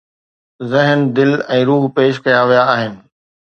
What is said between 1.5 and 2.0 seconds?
۽ روح